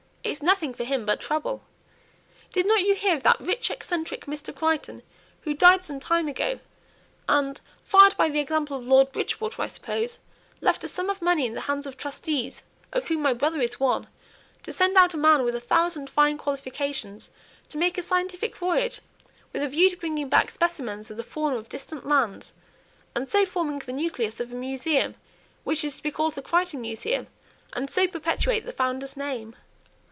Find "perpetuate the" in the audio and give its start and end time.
28.07-28.71